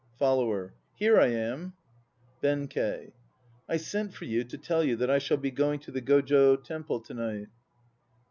[0.17, 0.73] FOLLOWER.
[0.95, 1.73] Here I am.
[2.41, 3.11] BENKEI.
[3.69, 6.55] I sent for you to tell you that I shall be going to the Gojo
[6.63, 7.49] Temple to night.